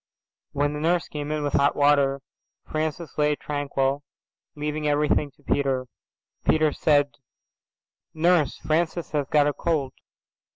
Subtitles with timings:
[0.51, 2.21] When the nurse came in with hot water
[2.65, 4.01] Francis lay tranquil
[4.55, 5.85] leaving everything to Peter.
[6.43, 7.11] Peter said,
[8.11, 9.93] "Nurse, Francis has got a cold."